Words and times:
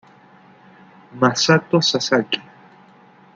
Masato 1.19 1.77
Sasaki 1.79 2.41